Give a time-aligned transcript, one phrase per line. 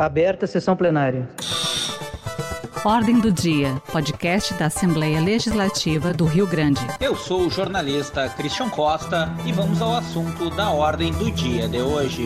[0.00, 1.28] Aberta a sessão plenária.
[2.82, 6.80] Ordem do Dia, podcast da Assembleia Legislativa do Rio Grande.
[6.98, 11.82] Eu sou o jornalista Christian Costa e vamos ao assunto da ordem do dia de
[11.82, 12.24] hoje.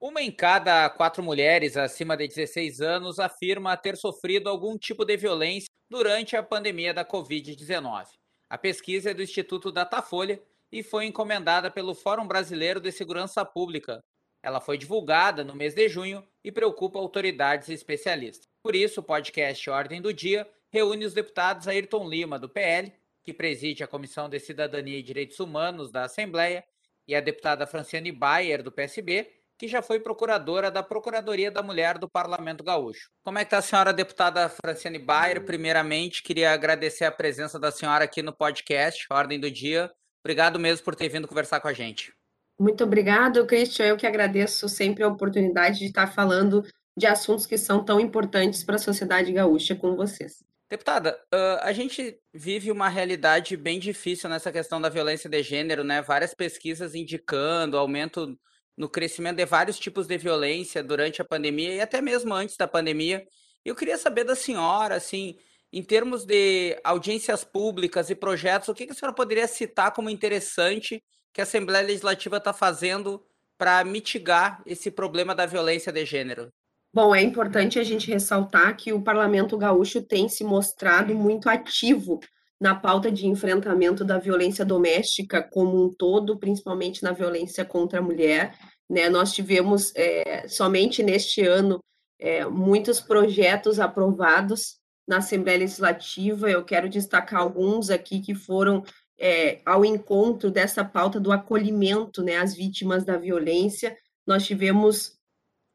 [0.00, 5.16] Uma em cada quatro mulheres acima de 16 anos afirma ter sofrido algum tipo de
[5.16, 8.04] violência durante a pandemia da Covid-19.
[8.48, 10.40] A pesquisa é do Instituto Datafolha
[10.70, 13.98] e foi encomendada pelo Fórum Brasileiro de Segurança Pública,
[14.46, 18.46] ela foi divulgada no mês de junho e preocupa autoridades e especialistas.
[18.62, 22.92] Por isso, o podcast Ordem do Dia reúne os deputados Ayrton Lima, do PL,
[23.24, 26.64] que preside a Comissão de Cidadania e Direitos Humanos da Assembleia,
[27.08, 31.98] e a deputada Franciane Bayer, do PSB, que já foi procuradora da Procuradoria da Mulher
[31.98, 33.10] do Parlamento Gaúcho.
[33.24, 35.44] Como é que está a senhora deputada Franciane Bayer?
[35.44, 39.90] Primeiramente, queria agradecer a presença da senhora aqui no podcast Ordem do Dia.
[40.20, 42.15] Obrigado mesmo por ter vindo conversar com a gente.
[42.58, 43.86] Muito obrigado, Christian.
[43.86, 46.64] Eu que agradeço sempre a oportunidade de estar falando
[46.96, 50.42] de assuntos que são tão importantes para a sociedade gaúcha com vocês.
[50.68, 51.16] Deputada,
[51.60, 56.02] a gente vive uma realidade bem difícil nessa questão da violência de gênero, né?
[56.02, 58.36] Várias pesquisas indicando aumento
[58.76, 62.66] no crescimento de vários tipos de violência durante a pandemia e até mesmo antes da
[62.66, 63.24] pandemia.
[63.64, 65.36] Eu queria saber da senhora, assim,
[65.72, 71.02] em termos de audiências públicas e projetos, o que a senhora poderia citar como interessante
[71.36, 73.22] que a Assembleia Legislativa está fazendo
[73.58, 76.48] para mitigar esse problema da violência de gênero?
[76.94, 82.20] Bom, é importante a gente ressaltar que o Parlamento Gaúcho tem se mostrado muito ativo
[82.58, 88.02] na pauta de enfrentamento da violência doméstica como um todo, principalmente na violência contra a
[88.02, 88.56] mulher.
[88.88, 89.10] Né?
[89.10, 91.80] Nós tivemos é, somente neste ano
[92.18, 96.50] é, muitos projetos aprovados na Assembleia Legislativa.
[96.50, 98.82] Eu quero destacar alguns aqui que foram
[99.18, 103.96] é, ao encontro dessa pauta do acolhimento né, às vítimas da violência.
[104.26, 105.16] Nós tivemos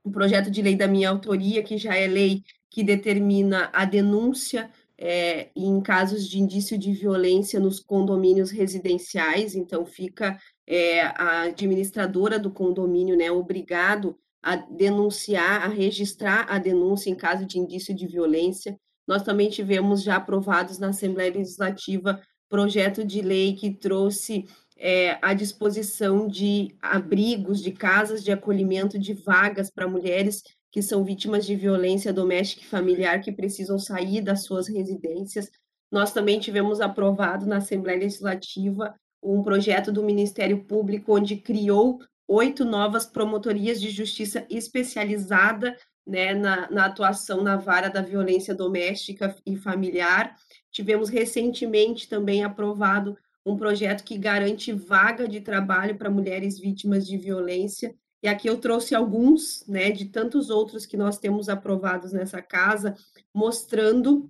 [0.06, 4.70] um projeto de lei da minha autoria, que já é lei que determina a denúncia
[4.98, 10.38] é, em casos de indício de violência nos condomínios residenciais, então fica
[10.68, 17.46] é, a administradora do condomínio né, obrigado a denunciar, a registrar a denúncia em caso
[17.46, 18.80] de indício de violência.
[19.08, 24.46] Nós também tivemos já aprovados na Assembleia Legislativa projeto de lei que trouxe
[24.78, 31.04] é, a disposição de abrigos, de casas de acolhimento, de vagas para mulheres que são
[31.04, 35.50] vítimas de violência doméstica e familiar que precisam sair das suas residências.
[35.90, 42.66] Nós também tivemos aprovado na Assembleia Legislativa um projeto do Ministério Público onde criou oito
[42.66, 45.76] novas promotorias de justiça especializada
[46.06, 50.36] né, na, na atuação na vara da violência doméstica e familiar
[50.72, 57.18] Tivemos recentemente também aprovado um projeto que garante vaga de trabalho para mulheres vítimas de
[57.18, 57.94] violência.
[58.24, 62.96] E aqui eu trouxe alguns, né, de tantos outros que nós temos aprovados nessa casa,
[63.34, 64.30] mostrando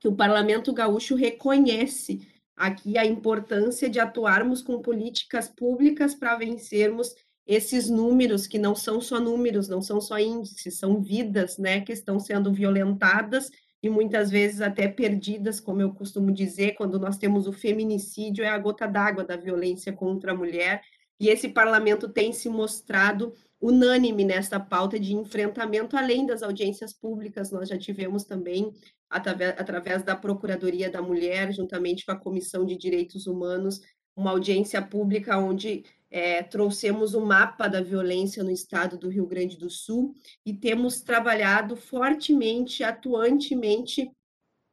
[0.00, 2.20] que o Parlamento Gaúcho reconhece
[2.56, 7.14] aqui a importância de atuarmos com políticas públicas para vencermos
[7.46, 11.92] esses números que não são só números, não são só índices, são vidas, né, que
[11.92, 13.50] estão sendo violentadas
[13.82, 18.48] e muitas vezes até perdidas, como eu costumo dizer, quando nós temos o feminicídio, é
[18.48, 20.82] a gota d'água da violência contra a mulher,
[21.20, 27.50] e esse parlamento tem se mostrado unânime nessa pauta de enfrentamento, além das audiências públicas,
[27.50, 28.72] nós já tivemos também,
[29.10, 33.80] através da Procuradoria da Mulher, juntamente com a Comissão de Direitos Humanos,
[34.14, 39.26] uma audiência pública onde é, trouxemos o um mapa da violência no estado do Rio
[39.26, 40.14] Grande do Sul
[40.44, 44.10] e temos trabalhado fortemente, atuantemente,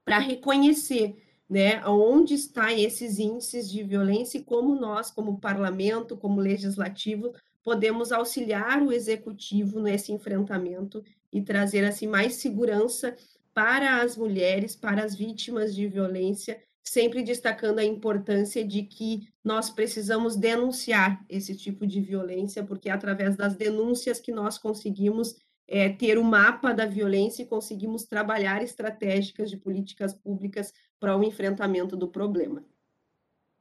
[0.03, 1.15] para reconhecer
[1.49, 8.11] né, onde estão esses índices de violência e como nós, como parlamento, como legislativo, podemos
[8.11, 13.15] auxiliar o executivo nesse enfrentamento e trazer assim mais segurança
[13.53, 19.69] para as mulheres, para as vítimas de violência sempre destacando a importância de que nós
[19.69, 25.35] precisamos denunciar esse tipo de violência, porque é através das denúncias que nós conseguimos
[25.67, 31.17] é, ter o um mapa da violência e conseguimos trabalhar estratégicas de políticas públicas para
[31.17, 32.63] o enfrentamento do problema.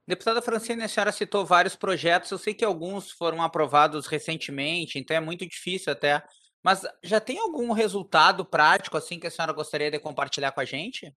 [0.06, 5.16] Deputada Francine, a senhora citou vários projetos, eu sei que alguns foram aprovados recentemente, então
[5.16, 6.22] é muito difícil até,
[6.62, 10.64] mas já tem algum resultado prático assim que a senhora gostaria de compartilhar com a
[10.66, 11.10] gente?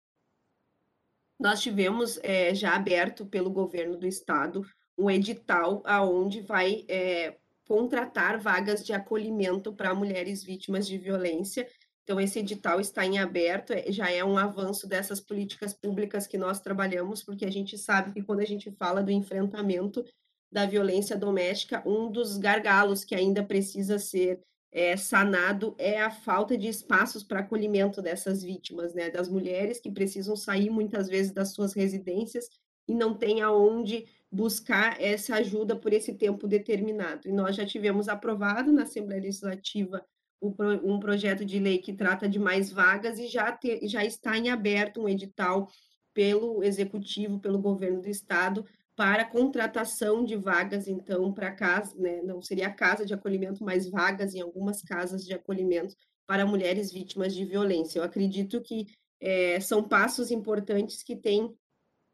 [1.40, 4.66] Nós tivemos é, já aberto pelo governo do estado
[4.98, 7.38] um edital aonde vai é,
[7.68, 11.68] contratar vagas de acolhimento para mulheres vítimas de violência.
[12.04, 16.62] Então, esse edital está em aberto, já é um avanço dessas políticas públicas que nós
[16.62, 20.04] trabalhamos, porque a gente sabe que quando a gente fala do enfrentamento
[20.50, 24.42] da violência doméstica, um dos gargalos que ainda precisa ser
[24.72, 29.10] é, sanado é a falta de espaços para acolhimento dessas vítimas, né?
[29.10, 32.50] Das mulheres que precisam sair muitas vezes das suas residências
[32.88, 37.28] e não tem aonde buscar essa ajuda por esse tempo determinado.
[37.28, 40.06] E nós já tivemos aprovado na Assembleia Legislativa
[40.40, 44.50] um projeto de lei que trata de mais vagas e já, te, já está em
[44.50, 45.68] aberto um edital
[46.14, 48.66] pelo Executivo, pelo Governo do Estado,
[48.98, 54.34] para contratação de vagas, então, para casa, né, não seria casa de acolhimento, mas vagas
[54.34, 55.96] em algumas casas de acolhimento
[56.26, 58.00] para mulheres vítimas de violência.
[58.00, 58.88] Eu acredito que
[59.22, 61.56] é, são passos importantes que têm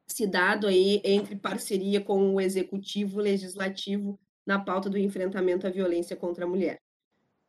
[0.07, 6.17] se dado aí entre parceria com o executivo, legislativo, na pauta do enfrentamento à violência
[6.17, 6.77] contra a mulher.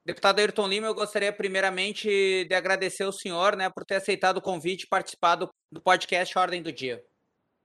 [0.06, 4.42] Deputado Ayrton Lima, eu gostaria primeiramente de agradecer ao senhor né, por ter aceitado o
[4.42, 7.02] convite e participado do podcast Ordem do Dia.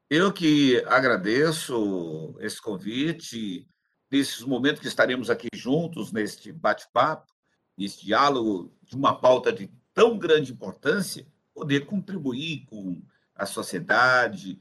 [0.10, 3.68] Eu que agradeço esse convite,
[4.10, 7.32] nesses momentos que estaremos aqui juntos, neste bate-papo,
[7.78, 13.00] nesse diálogo de uma pauta de tão grande importância, poder contribuir com
[13.36, 14.60] a sociedade,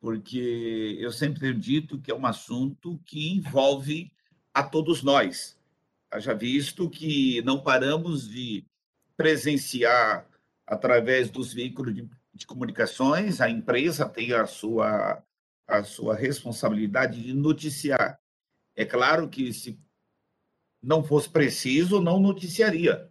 [0.00, 4.10] porque eu sempre tenho dito que é um assunto que envolve
[4.52, 5.56] a todos nós.
[6.10, 8.66] Haja visto que não paramos de
[9.16, 10.26] presenciar
[10.66, 12.08] através dos veículos de,
[12.38, 15.22] de comunicações, a empresa tem a sua,
[15.66, 18.18] a sua responsabilidade de noticiar.
[18.74, 19.78] É claro que se
[20.82, 23.10] não fosse preciso, não noticiaria.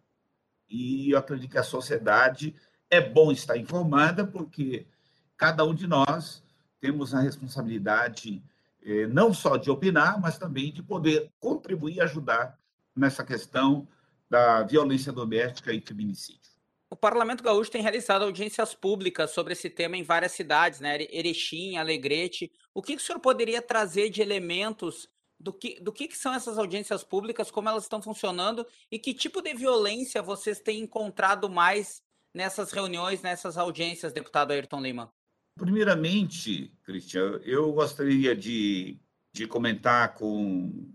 [0.70, 2.56] E eu acredito que a sociedade
[2.90, 4.88] é bom estar informada, porque
[5.36, 6.44] cada um de nós
[6.80, 8.42] temos a responsabilidade
[8.84, 12.58] eh, não só de opinar, mas também de poder contribuir e ajudar
[12.96, 13.88] nessa questão
[14.30, 16.57] da violência doméstica e feminicídio.
[16.90, 20.98] O Parlamento Gaúcho tem realizado audiências públicas sobre esse tema em várias cidades, né?
[21.10, 22.52] Erechim, Alegrete.
[22.74, 26.34] O que, que o senhor poderia trazer de elementos do que, do que, que são
[26.34, 31.50] essas audiências públicas, como elas estão funcionando e que tipo de violência vocês têm encontrado
[31.50, 32.02] mais
[32.34, 35.14] nessas reuniões, nessas audiências, deputado Ayrton Lima?
[35.58, 39.00] Primeiramente, Cristian, eu gostaria de,
[39.34, 40.94] de comentar com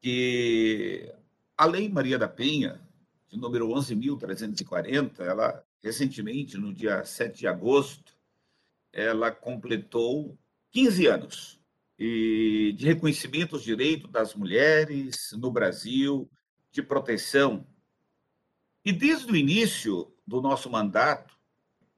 [0.00, 1.10] que
[1.56, 2.80] a Lei Maria da Penha,
[3.32, 8.14] de número 11.340, ela recentemente, no dia 7 de agosto,
[8.92, 10.38] ela completou
[10.70, 11.60] 15 anos
[11.98, 16.30] e de reconhecimento dos direitos das mulheres no Brasil,
[16.70, 17.66] de proteção.
[18.84, 21.34] E desde o início do nosso mandato,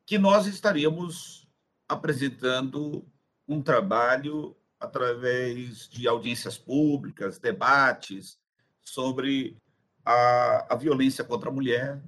[0.07, 1.49] que nós estaríamos
[1.89, 3.05] apresentando
[3.49, 8.39] um trabalho através de audiências públicas, debates
[8.85, 9.57] sobre
[10.05, 12.03] a, a violência contra a mulher,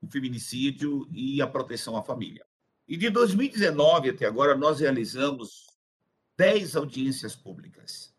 [0.00, 2.44] o feminicídio e a proteção à família.
[2.86, 5.66] E de 2019 até agora, nós realizamos
[6.36, 8.14] 10 audiências públicas.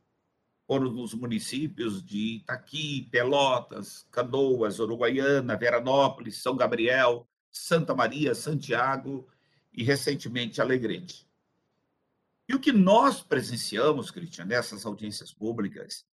[0.67, 9.27] Foram nos municípios de Itaqui, Pelotas, Canoas, Uruguaiana, Veranópolis, São Gabriel, Santa Maria, Santiago
[9.73, 11.27] e recentemente Alegrete.
[12.47, 16.05] E o que nós presenciamos, Cristian, nessas audiências públicas,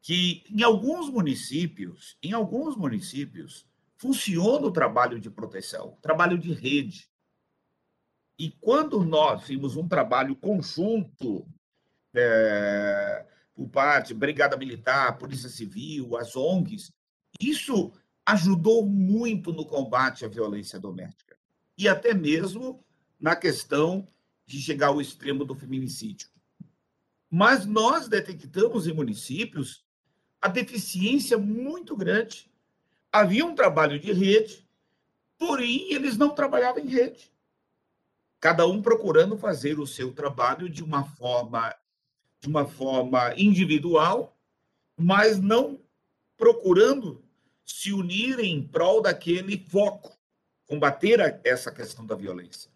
[0.00, 3.66] que em alguns municípios, em alguns municípios,
[3.96, 7.10] funciona o trabalho de proteção, trabalho de rede.
[8.38, 11.46] E quando nós fizemos um trabalho conjunto
[12.14, 16.92] é, por parte Brigada Militar, Polícia Civil, as ONGs,
[17.40, 17.92] isso
[18.24, 21.36] ajudou muito no combate à violência doméstica.
[21.76, 22.84] E até mesmo
[23.18, 24.06] na questão
[24.46, 26.28] de chegar ao extremo do feminicídio.
[27.30, 29.84] Mas nós detectamos em municípios
[30.40, 32.50] a deficiência muito grande.
[33.12, 34.66] Havia um trabalho de rede,
[35.38, 37.32] porém eles não trabalhavam em rede.
[38.40, 41.74] Cada um procurando fazer o seu trabalho de uma forma
[42.40, 44.38] de uma forma individual,
[44.96, 45.80] mas não
[46.36, 47.20] procurando
[47.64, 50.16] se unir em prol daquele foco,
[50.64, 52.70] combater essa questão da violência.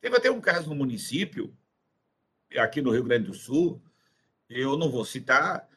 [0.00, 1.52] Teve até um caso no município,
[2.56, 3.82] aqui no Rio Grande do Sul,
[4.48, 5.67] eu não vou citar,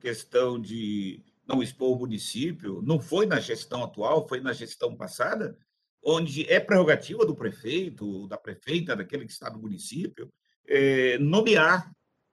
[0.00, 5.56] questão de não expor o município, não foi na gestão atual, foi na gestão passada,
[6.02, 10.32] onde é prerrogativa do prefeito, da prefeita, daquele que está no município,
[10.66, 11.90] é, nomear,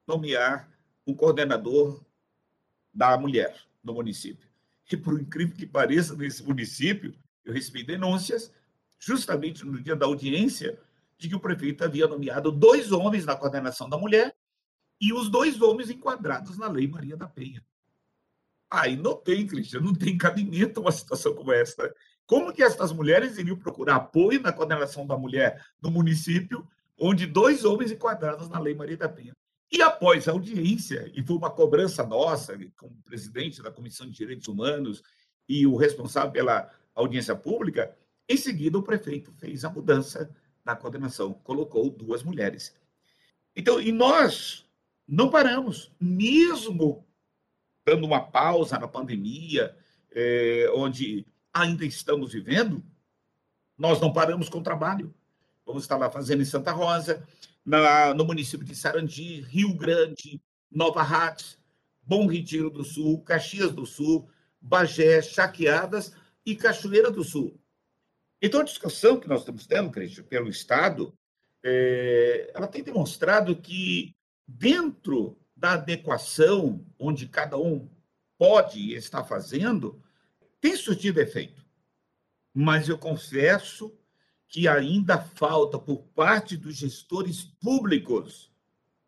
[0.07, 0.71] nomear
[1.05, 2.03] um coordenador
[2.93, 4.47] da mulher no município.
[4.91, 8.53] E por incrível que pareça, nesse município, eu recebi denúncias,
[8.99, 10.79] justamente no dia da audiência,
[11.17, 14.35] de que o prefeito havia nomeado dois homens na coordenação da mulher
[14.99, 17.63] e os dois homens enquadrados na Lei Maria da Penha.
[18.69, 21.93] Aí não tem, Cristiano, não tem cabimento uma situação como essa.
[22.25, 27.65] Como que essas mulheres iriam procurar apoio na coordenação da mulher no município, onde dois
[27.65, 29.33] homens enquadrados na Lei Maria da Penha?
[29.71, 34.47] E após a audiência, e foi uma cobrança nossa, como presidente da Comissão de Direitos
[34.47, 35.03] Humanos
[35.47, 37.95] e o responsável pela audiência pública,
[38.29, 40.29] em seguida o prefeito fez a mudança
[40.63, 42.75] na coordenação, colocou duas mulheres.
[43.55, 44.62] Então, e nós
[45.07, 47.05] não paramos, mesmo
[47.85, 49.75] dando uma pausa na pandemia,
[50.11, 52.83] é, onde ainda estamos vivendo,
[53.77, 55.13] nós não paramos com o trabalho.
[55.65, 57.25] Vamos estar lá fazendo em Santa Rosa,
[57.65, 60.41] na, no município de Sarandi, Rio Grande,
[60.71, 61.57] Nova Hartz,
[62.01, 64.29] Bom Retiro do Sul, Caxias do Sul,
[64.59, 66.13] Bagé, Chaqueadas
[66.45, 67.59] e Cachoeira do Sul.
[68.41, 71.17] Então, a discussão que nós estamos tendo, Cristian, pelo Estado,
[71.63, 74.13] é, ela tem demonstrado que,
[74.47, 77.89] dentro da adequação, onde cada um
[78.37, 80.01] pode e está fazendo,
[80.59, 81.65] tem surtido efeito.
[82.53, 83.93] Mas eu confesso
[84.47, 88.51] que ainda falta, por parte dos gestores públicos,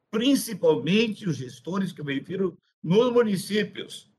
[0.09, 4.09] principalmente os gestores que eu me refiro nos municípios.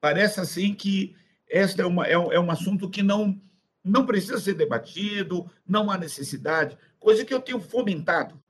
[0.00, 1.16] Parece assim que
[1.48, 3.40] este é, uma, é, um, é um assunto que não,
[3.82, 8.40] não precisa ser debatido, não há necessidade, coisa que eu tenho fomentado.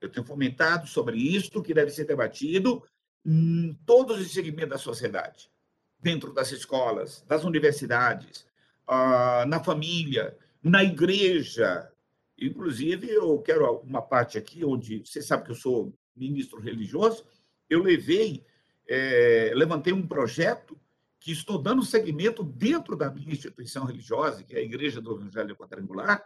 [0.00, 2.82] Eu tenho fomentado sobre isso, que deve ser debatido
[3.24, 5.50] em todos os segmentos da sociedade,
[5.98, 8.46] dentro das escolas, das universidades,
[8.86, 11.90] ah, na família, na igreja.
[12.38, 17.24] Inclusive, eu quero uma parte aqui onde você sabe que eu sou ministro religioso,
[17.68, 18.44] eu levei,
[18.86, 20.78] é, levantei um projeto
[21.20, 25.56] que estou dando seguimento dentro da minha instituição religiosa, que é a Igreja do Evangelho
[25.56, 26.24] Quadrangular.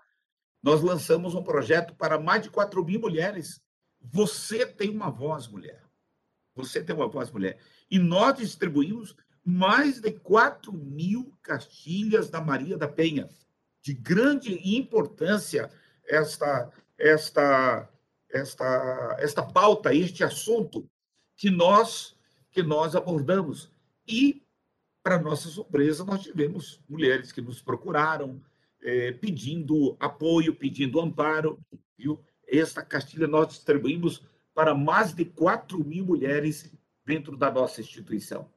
[0.62, 3.60] Nós lançamos um projeto para mais de 4 mil mulheres.
[4.00, 5.82] Você tem uma voz, mulher.
[6.54, 7.58] Você tem uma voz, mulher.
[7.90, 13.28] E nós distribuímos mais de 4 mil castilhas da Maria da Penha
[13.82, 15.68] de grande importância
[16.06, 17.88] esta, esta,
[18.30, 20.88] esta, esta pauta, este assunto
[21.36, 22.16] que nós,
[22.50, 23.70] que nós abordamos.
[24.06, 24.42] E,
[25.02, 28.40] para nossa surpresa, nós tivemos mulheres que nos procuraram
[28.82, 31.58] é, pedindo apoio, pedindo amparo.
[31.96, 32.20] Viu?
[32.46, 34.22] Esta castilha nós distribuímos
[34.54, 36.70] para mais de 4 mil mulheres
[37.04, 38.50] dentro da nossa instituição.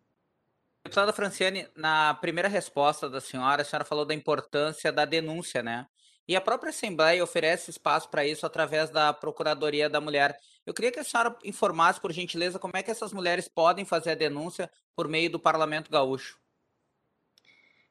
[0.83, 5.87] Deputada Franciane, na primeira resposta da senhora, a senhora falou da importância da denúncia, né?
[6.27, 10.37] E a própria Assembleia oferece espaço para isso através da Procuradoria da Mulher.
[10.65, 14.11] Eu queria que a senhora informasse, por gentileza, como é que essas mulheres podem fazer
[14.11, 16.39] a denúncia por meio do Parlamento Gaúcho.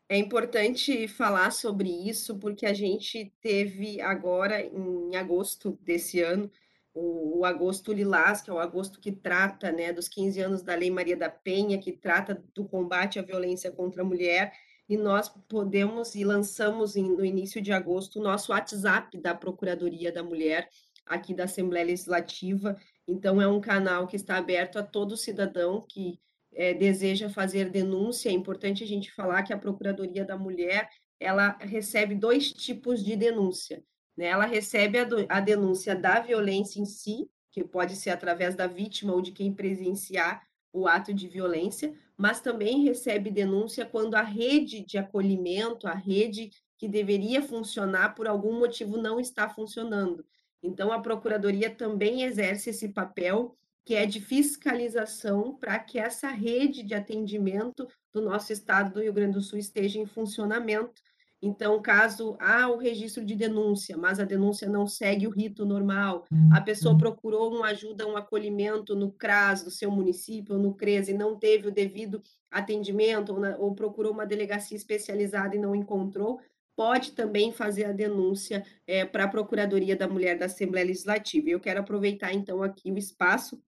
[0.08, 6.50] É importante falar sobre isso, porque a gente teve agora, em agosto desse ano,
[6.92, 10.74] o, o, agosto lilás, que é o agosto que trata né, dos 15 anos da
[10.74, 14.52] Lei Maria da Penha, que trata do combate à violência contra a mulher,
[14.88, 20.12] e nós podemos e lançamos em, no início de agosto o nosso WhatsApp da Procuradoria
[20.12, 20.68] da Mulher,
[21.06, 22.76] aqui da Assembleia Legislativa.
[23.08, 26.20] Então, é um canal que está aberto a todo cidadão que
[26.54, 28.28] é, deseja fazer denúncia.
[28.28, 30.88] É importante a gente falar que a Procuradoria da Mulher
[31.20, 33.82] ela recebe dois tipos de denúncia
[34.16, 34.26] né?
[34.26, 38.66] Ela recebe a, do, a denúncia da violência em si, que pode ser através da
[38.66, 40.42] vítima ou de quem presenciar
[40.72, 46.50] o ato de violência, mas também recebe denúncia quando a rede de acolhimento, a rede
[46.76, 50.24] que deveria funcionar por algum motivo não está funcionando.
[50.62, 56.82] Então, a Procuradoria também exerce esse papel, que é de fiscalização, para que essa rede
[56.82, 61.02] de atendimento do nosso estado do Rio Grande do Sul esteja em funcionamento,
[61.46, 66.24] então, caso há o registro de denúncia, mas a denúncia não segue o rito normal,
[66.50, 66.98] a pessoa uhum.
[66.98, 71.36] procurou uma ajuda, um acolhimento no CRAS do seu município, ou no CRES, e não
[71.36, 76.40] teve o devido atendimento, ou, na, ou procurou uma delegacia especializada e não encontrou,
[76.74, 81.50] pode também fazer a denúncia é, para a Procuradoria da Mulher da Assembleia Legislativa.
[81.50, 83.62] Eu quero aproveitar, então, aqui o espaço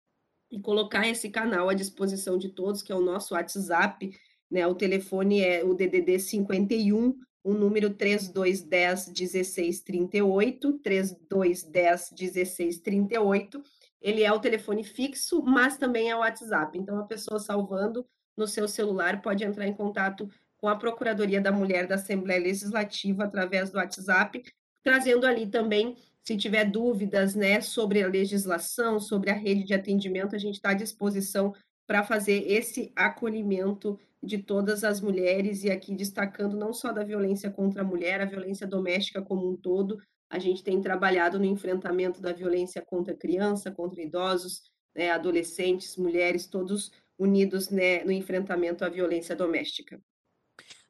[0.50, 4.10] e colocar esse canal à disposição de todos, que é o nosso WhatsApp,
[4.50, 4.66] né?
[4.66, 13.62] O telefone é o DDD 51 o número 3210 1638, 3210 1638.
[14.02, 16.76] Ele é o telefone fixo, mas também é o WhatsApp.
[16.76, 18.04] Então, a pessoa salvando
[18.36, 23.22] no seu celular pode entrar em contato com a Procuradoria da Mulher da Assembleia Legislativa
[23.22, 24.42] através do WhatsApp,
[24.82, 30.34] trazendo ali também, se tiver dúvidas né, sobre a legislação, sobre a rede de atendimento,
[30.34, 31.54] a gente está à disposição
[31.86, 37.48] para fazer esse acolhimento de todas as mulheres, e aqui destacando não só da violência
[37.48, 39.98] contra a mulher, a violência doméstica como um todo.
[40.28, 44.62] A gente tem trabalhado no enfrentamento da violência contra criança, contra idosos,
[44.96, 50.00] né, adolescentes, mulheres, todos unidos né, no enfrentamento à violência doméstica.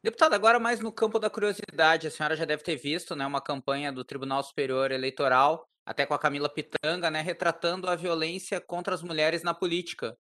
[0.02, 3.40] Deputada, agora mais no campo da curiosidade, a senhora já deve ter visto né, uma
[3.40, 8.94] campanha do Tribunal Superior Eleitoral, até com a Camila Pitanga, né, retratando a violência contra
[8.94, 10.16] as mulheres na política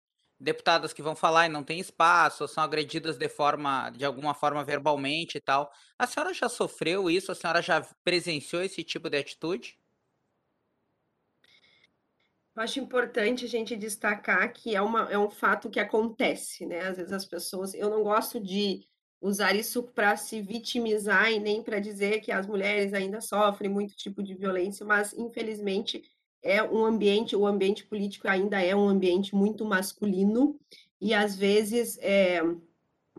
[0.43, 4.63] deputadas que vão falar e não tem espaço, são agredidas de forma, de alguma forma
[4.63, 5.71] verbalmente e tal.
[5.97, 7.31] A senhora já sofreu isso?
[7.31, 9.79] A senhora já presenciou esse tipo de atitude?
[12.55, 16.81] Eu acho importante a gente destacar que é, uma, é um fato que acontece, né?
[16.81, 17.73] Às vezes as pessoas.
[17.73, 18.85] Eu não gosto de
[19.23, 23.95] usar isso para se vitimizar e nem para dizer que as mulheres ainda sofrem muito
[23.95, 26.03] tipo de violência, mas infelizmente
[26.43, 30.59] é um ambiente, o ambiente político ainda é um ambiente muito masculino
[30.99, 32.41] e às vezes é,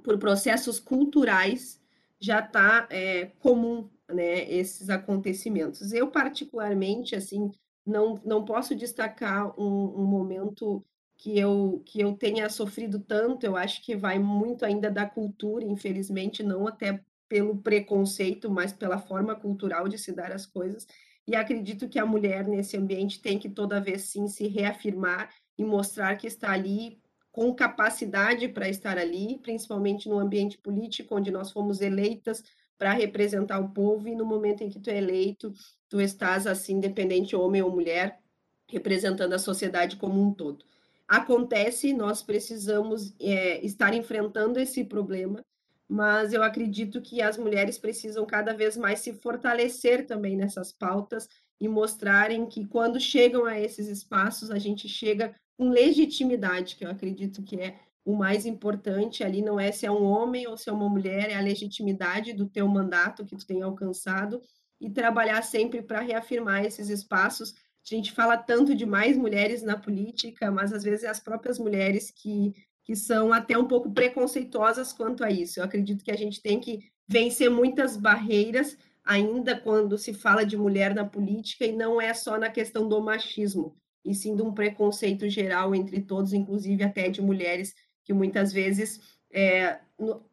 [0.02, 1.80] por processos culturais
[2.20, 5.90] já está é, comum né, esses acontecimentos.
[5.90, 7.50] Eu particularmente assim
[7.84, 10.84] não, não posso destacar um, um momento
[11.24, 15.64] que eu, que eu tenha sofrido tanto, eu acho que vai muito ainda da cultura,
[15.64, 20.86] infelizmente, não até pelo preconceito, mas pela forma cultural de se dar as coisas.
[21.26, 25.64] E acredito que a mulher nesse ambiente tem que toda vez sim se reafirmar e
[25.64, 27.00] mostrar que está ali
[27.32, 32.44] com capacidade para estar ali, principalmente no ambiente político, onde nós fomos eleitas
[32.76, 35.54] para representar o povo, e no momento em que tu é eleito,
[35.88, 38.20] tu estás assim, independente homem ou mulher,
[38.68, 40.66] representando a sociedade como um todo.
[41.06, 45.44] Acontece, nós precisamos é, estar enfrentando esse problema,
[45.88, 51.28] mas eu acredito que as mulheres precisam cada vez mais se fortalecer também nessas pautas
[51.60, 56.90] e mostrarem que quando chegam a esses espaços, a gente chega com legitimidade, que eu
[56.90, 60.68] acredito que é o mais importante ali não é se é um homem ou se
[60.68, 64.42] é uma mulher, é a legitimidade do teu mandato que tu tem alcançado
[64.80, 67.54] e trabalhar sempre para reafirmar esses espaços.
[67.84, 71.58] A gente fala tanto de mais mulheres na política, mas às vezes é as próprias
[71.58, 75.58] mulheres que que são até um pouco preconceituosas quanto a isso.
[75.58, 80.56] Eu acredito que a gente tem que vencer muitas barreiras ainda quando se fala de
[80.56, 84.52] mulher na política e não é só na questão do machismo, e sim de um
[84.52, 87.74] preconceito geral entre todos, inclusive até de mulheres
[88.04, 89.00] que muitas vezes
[89.32, 89.78] é,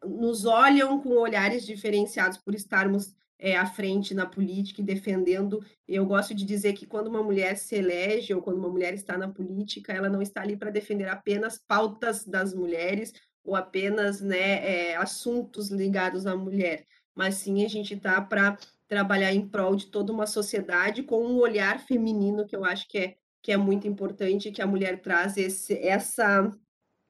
[0.05, 5.66] nos olham com olhares diferenciados por estarmos é, à frente na política e defendendo.
[5.88, 9.18] Eu gosto de dizer que quando uma mulher se elege ou quando uma mulher está
[9.18, 13.12] na política, ela não está ali para defender apenas pautas das mulheres
[13.44, 18.56] ou apenas né, é, assuntos ligados à mulher, mas sim a gente está para
[18.88, 22.98] trabalhar em prol de toda uma sociedade com um olhar feminino que eu acho que
[23.00, 26.51] é, que é muito importante, que a mulher traz esse, essa,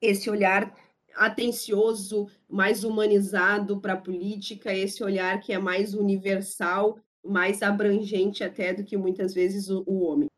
[0.00, 0.74] esse olhar
[1.14, 8.72] atencioso, mais humanizado para a política, esse olhar que é mais universal, mais abrangente até
[8.72, 10.28] do que muitas vezes o, o homem.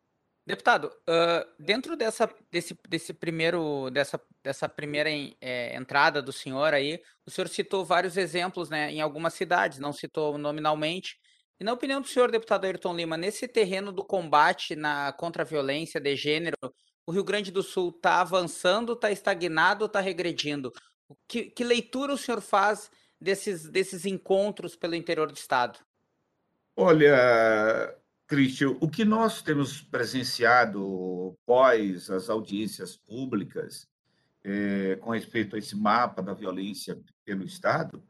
[0.46, 5.08] Deputado, uh, dentro dessa, desse, desse primeiro, dessa, dessa primeira
[5.40, 9.90] é, entrada do senhor aí, o senhor citou vários exemplos né, em algumas cidades, não
[9.90, 11.18] citou nominalmente.
[11.58, 15.46] E na opinião do senhor, deputado Ayrton Lima, nesse terreno do combate na, contra a
[15.46, 16.58] violência de gênero,
[17.06, 20.72] o Rio Grande do Sul está avançando, está estagnado, está regredindo.
[21.28, 22.90] Que, que, leitura o senhor faz
[23.20, 25.78] desses, desses encontros pelo interior do Estado?
[26.76, 33.86] Olha, Cristian, o que nós temos presenciado pós as audiências públicas
[34.42, 38.02] é, com respeito a esse mapa da violência pelo Estado,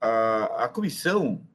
[0.00, 1.46] a, a comissão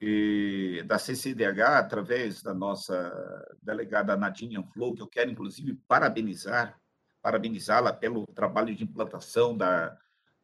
[0.00, 6.80] e da CCDH, através da nossa delegada Nadine Anflou, que eu quero, inclusive, parabenizar,
[7.20, 9.94] parabenizá-la pelo trabalho de implantação da,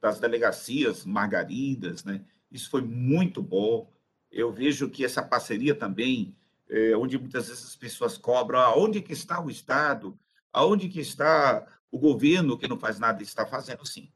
[0.00, 2.22] das delegacias margaridas, né?
[2.50, 3.90] Isso foi muito bom.
[4.30, 6.36] Eu vejo que essa parceria também,
[6.68, 10.18] é, onde muitas vezes as pessoas cobram, aonde que está o Estado,
[10.52, 14.12] aonde que está o governo que não faz nada, está fazendo sim.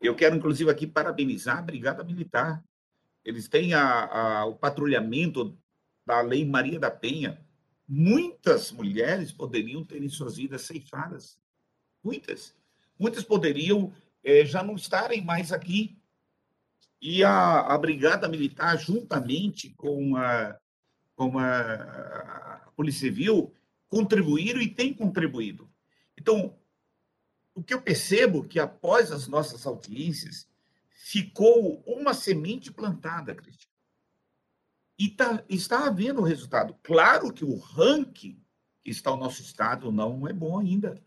[0.00, 2.64] Eu quero, inclusive, aqui parabenizar a Brigada Militar,
[3.28, 5.54] eles têm a, a, o patrulhamento
[6.06, 7.38] da Lei Maria da Penha.
[7.86, 11.38] Muitas mulheres poderiam ter suas vidas ceifadas.
[12.02, 12.54] Muitas.
[12.98, 13.92] Muitas poderiam
[14.24, 16.00] é, já não estarem mais aqui.
[17.02, 20.58] E a, a Brigada Militar, juntamente com a,
[21.14, 21.74] com a,
[22.64, 23.52] a Polícia Civil,
[23.90, 25.68] contribuíram e têm contribuído.
[26.16, 26.58] Então,
[27.54, 30.47] o que eu percebo é que após as nossas audiências,
[30.98, 33.70] ficou uma semente plantada, Cristian.
[34.98, 36.76] E tá, está havendo resultado.
[36.82, 38.44] Claro que o ranking
[38.82, 41.00] que está o nosso estado não é bom ainda.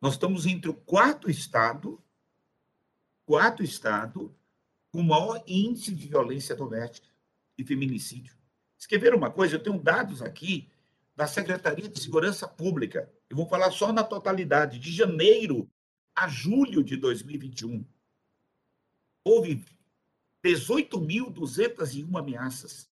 [0.00, 2.02] Nós estamos entre o quarto estado,
[3.26, 4.34] quarto estado
[4.90, 7.08] com maior índice de violência doméstica
[7.58, 8.34] e feminicídio.
[8.78, 10.70] Escrever uma coisa, eu tenho dados aqui
[11.14, 13.12] da Secretaria de Segurança Pública.
[13.28, 15.70] Eu vou falar só na totalidade, de janeiro
[16.14, 17.84] a julho de 2021
[19.26, 19.62] houve
[20.44, 22.88] 18.201 ameaças.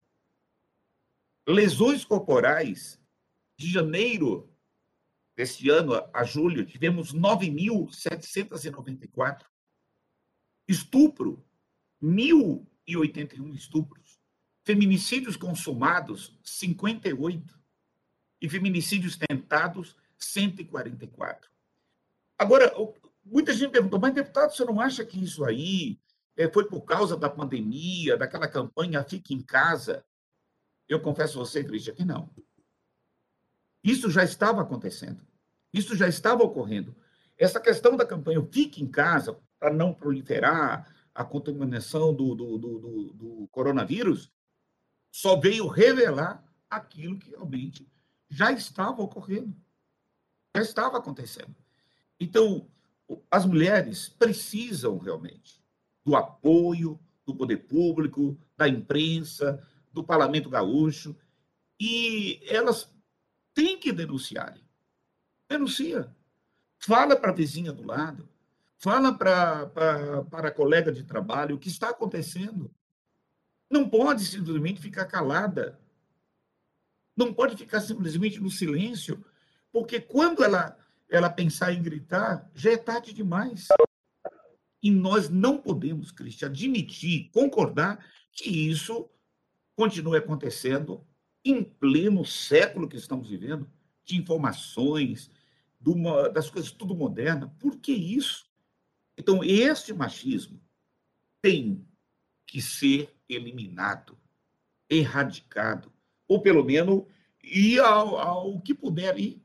[1.48, 3.00] Lesões corporais,
[3.56, 4.52] de janeiro
[5.36, 9.46] deste ano a julho, tivemos 9.794.
[10.68, 11.46] Estupro,
[12.02, 14.20] 1.081 estupros.
[14.64, 17.62] Feminicídios consumados, 58.
[18.42, 21.52] E feminicídios tentados, 144.
[22.40, 22.74] Agora,
[23.24, 26.02] muita gente perguntou, mas deputado, você não acha que isso aí
[26.52, 30.04] foi por causa da pandemia, daquela campanha Fique em Casa?
[30.88, 32.30] Eu confesso a você, Cristian, que não.
[33.84, 35.22] Isso já estava acontecendo.
[35.72, 36.96] Isso já estava ocorrendo.
[37.38, 42.80] Essa questão da campanha Fique em Casa, para não proliferar a contaminação do, do, do,
[43.14, 44.32] do, coronavírus,
[45.12, 47.88] só veio revelar aquilo que realmente
[48.30, 49.56] já estava ocorrendo.
[50.56, 51.56] Já estava acontecendo.
[52.20, 52.68] Então,
[53.30, 55.63] as mulheres precisam realmente
[56.06, 61.16] do apoio do poder público, da imprensa, do parlamento gaúcho,
[61.80, 62.90] e elas
[63.54, 64.64] têm que denunciarem.
[65.50, 66.14] Denuncia.
[66.80, 68.28] Fala para a vizinha do lado,
[68.78, 72.74] fala para a colega de trabalho o que está acontecendo.
[73.70, 75.80] Não pode simplesmente ficar calada.
[77.16, 79.24] Não pode ficar simplesmente no silêncio,
[79.72, 83.68] porque quando ela, ela pensar em gritar, já é tarde demais.
[84.84, 89.10] E nós não podemos, Cristian, admitir, concordar que isso
[89.78, 91.08] continue acontecendo
[91.46, 93.66] em pleno século que estamos vivendo,
[94.04, 95.32] de informações,
[95.86, 97.56] uma, das coisas tudo moderna.
[97.60, 98.46] Por que isso?
[99.18, 100.60] Então, este machismo
[101.42, 101.86] tem
[102.46, 104.18] que ser eliminado,
[104.90, 105.92] erradicado,
[106.28, 107.04] ou pelo menos
[107.42, 109.42] ir ao, ao que puder ir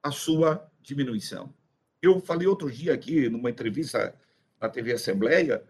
[0.00, 1.52] a sua diminuição.
[2.00, 4.18] Eu falei outro dia aqui, numa entrevista
[4.60, 5.64] na TV Assembleia,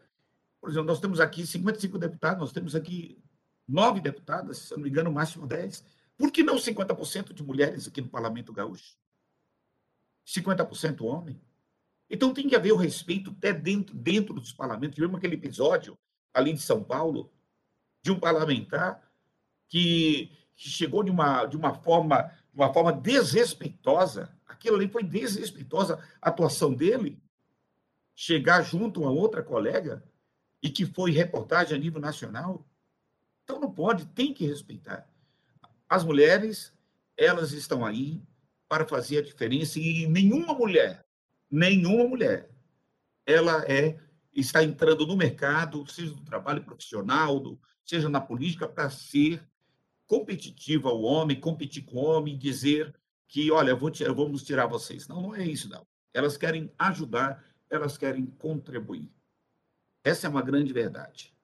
[0.61, 3.23] por exemplo, nós temos aqui 55 deputados, nós temos aqui
[3.67, 5.85] nove deputadas, se não me engano, máximo 10.
[6.19, 8.97] Por que não 50% de mulheres aqui no Parlamento Gaúcho?
[10.27, 11.41] 50% homem?
[12.11, 14.97] Então tem que haver o respeito até dentro, dentro dos parlamentos.
[14.97, 15.97] Tivemos aquele episódio
[16.35, 17.33] ali de São Paulo,
[18.03, 19.01] de um parlamentar
[19.69, 24.37] que, que chegou de uma, de uma forma de uma forma desrespeitosa.
[24.47, 27.23] Aquilo ali foi desrespeitosa a atuação dele
[28.21, 30.05] chegar junto a outra colega
[30.63, 32.69] e que foi reportagem a nível nacional.
[33.43, 35.09] Então não pode, tem que respeitar.
[35.89, 36.71] As mulheres,
[37.17, 38.23] elas estão aí
[38.69, 41.03] para fazer a diferença e nenhuma mulher,
[41.51, 42.51] nenhuma mulher,
[43.25, 43.99] ela é
[44.35, 49.43] está entrando no mercado, seja do trabalho profissional, do, seja na política, para ser
[50.07, 52.95] competitiva ao homem, competir com o homem, dizer
[53.27, 55.09] que, olha, vou tirar, vamos tirar vocês.
[55.09, 55.87] Não, não é isso, não.
[56.13, 59.11] Elas querem ajudar elas querem contribuir.
[60.05, 61.35] Essa é uma grande verdade.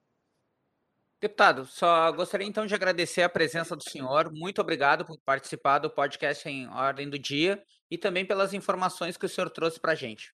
[1.20, 4.30] Deputado, só gostaria então de agradecer a presença do senhor.
[4.32, 9.24] Muito obrigado por participar do podcast em Ordem do Dia e também pelas informações que
[9.24, 10.34] o senhor trouxe para a gente.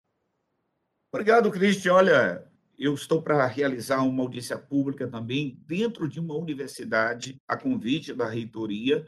[1.12, 1.94] Obrigado, Cristian.
[1.94, 8.14] Olha, eu estou para realizar uma audiência pública também dentro de uma universidade, a convite
[8.14, 9.06] da reitoria,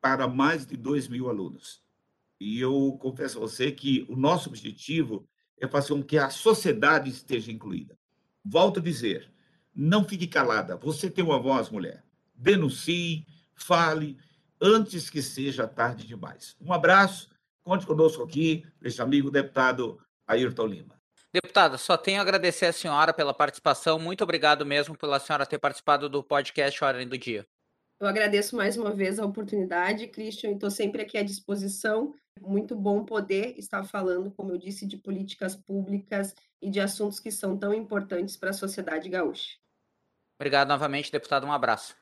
[0.00, 1.82] para mais de 2 mil alunos.
[2.40, 5.28] E eu confesso a você que o nosso objetivo
[5.60, 7.96] é fazer com que a sociedade esteja incluída.
[8.44, 9.30] Volto a dizer,
[9.74, 10.76] não fique calada.
[10.76, 12.02] Você tem uma voz, mulher.
[12.34, 14.16] Denuncie, fale,
[14.60, 16.56] antes que seja tarde demais.
[16.60, 17.30] Um abraço,
[17.62, 20.98] conte conosco aqui, este amigo deputado Ayrton Lima.
[21.32, 23.98] Deputada, só tenho a agradecer a senhora pela participação.
[23.98, 27.46] Muito obrigado mesmo pela senhora ter participado do podcast Ordem do Dia.
[28.00, 32.14] Eu agradeço mais uma vez a oportunidade, Christian, e estou sempre aqui à disposição.
[32.40, 37.30] Muito bom poder estar falando, como eu disse, de políticas públicas e de assuntos que
[37.30, 39.56] são tão importantes para a sociedade gaúcha.
[40.38, 41.46] Obrigado novamente, deputado.
[41.46, 41.96] Um abraço.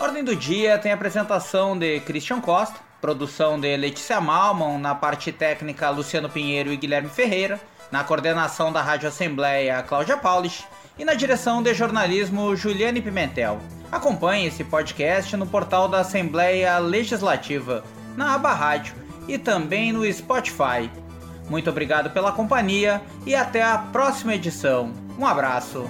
[0.00, 5.90] Ordem do dia tem apresentação de Christian Costa, produção de Letícia Malman, na parte técnica
[5.90, 7.60] Luciano Pinheiro e Guilherme Ferreira,
[7.90, 10.64] na coordenação da Rádio Assembleia Cláudia Paulich
[10.98, 13.58] e na direção de jornalismo Juliane Pimentel.
[13.90, 17.82] Acompanhe esse podcast no portal da Assembleia Legislativa,
[18.20, 18.94] na aba Rádio
[19.26, 20.90] e também no Spotify.
[21.48, 24.92] Muito obrigado pela companhia e até a próxima edição.
[25.18, 25.86] Um abraço.